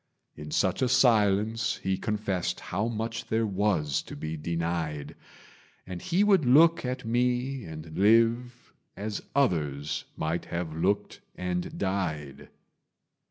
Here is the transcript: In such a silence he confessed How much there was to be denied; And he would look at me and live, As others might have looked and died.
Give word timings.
In 0.35 0.49
such 0.49 0.81
a 0.81 0.89
silence 0.89 1.75
he 1.83 1.95
confessed 1.95 2.59
How 2.59 2.87
much 2.87 3.27
there 3.27 3.45
was 3.45 4.01
to 4.01 4.15
be 4.15 4.35
denied; 4.35 5.13
And 5.85 6.01
he 6.01 6.23
would 6.23 6.43
look 6.43 6.83
at 6.83 7.05
me 7.05 7.65
and 7.65 7.95
live, 7.95 8.73
As 8.97 9.21
others 9.35 10.05
might 10.17 10.45
have 10.45 10.75
looked 10.75 11.21
and 11.35 11.77
died. 11.77 12.49